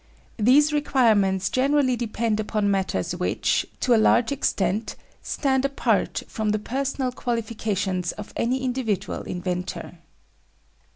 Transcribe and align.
These 0.37 0.73
requirements 0.73 1.47
generally 1.47 1.95
depend 1.95 2.39
upon 2.39 2.71
matters 2.71 3.15
which, 3.15 3.67
to 3.81 3.93
a 3.93 4.01
large 4.01 4.31
extent, 4.31 4.95
stand 5.21 5.63
apart 5.63 6.23
from 6.27 6.49
the 6.49 6.57
personal 6.57 7.11
qualifications 7.11 8.11
of 8.13 8.33
any 8.35 8.63
individual 8.63 9.21
inventor. 9.21 9.99